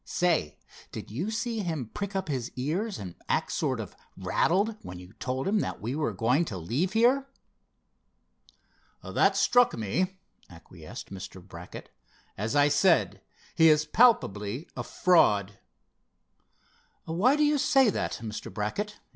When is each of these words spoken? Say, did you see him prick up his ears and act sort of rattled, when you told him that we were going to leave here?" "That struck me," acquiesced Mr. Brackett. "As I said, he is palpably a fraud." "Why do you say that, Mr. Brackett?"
Say, 0.03 0.57
did 0.91 1.11
you 1.11 1.29
see 1.29 1.59
him 1.59 1.91
prick 1.93 2.15
up 2.15 2.27
his 2.27 2.49
ears 2.55 2.97
and 2.97 3.13
act 3.29 3.51
sort 3.51 3.79
of 3.79 3.95
rattled, 4.17 4.75
when 4.81 4.97
you 4.97 5.13
told 5.19 5.47
him 5.47 5.59
that 5.59 5.79
we 5.79 5.95
were 5.95 6.11
going 6.11 6.43
to 6.45 6.57
leave 6.57 6.93
here?" 6.93 7.27
"That 9.03 9.37
struck 9.37 9.77
me," 9.77 10.17
acquiesced 10.49 11.11
Mr. 11.11 11.39
Brackett. 11.39 11.91
"As 12.35 12.55
I 12.55 12.67
said, 12.67 13.21
he 13.53 13.69
is 13.69 13.85
palpably 13.85 14.67
a 14.75 14.83
fraud." 14.83 15.59
"Why 17.05 17.35
do 17.35 17.43
you 17.43 17.59
say 17.59 17.91
that, 17.91 18.21
Mr. 18.23 18.51
Brackett?" 18.51 18.99